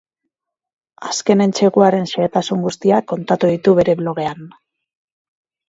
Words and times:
Azken 1.09 1.43
entseguaren 1.45 2.09
xehetasun 2.13 2.65
guztiak 2.69 3.07
kontatu 3.13 3.53
ditu 3.55 3.79
bere 3.83 3.99
blogean. 4.03 4.45